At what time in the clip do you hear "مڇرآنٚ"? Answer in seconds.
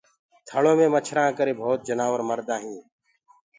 0.93-1.35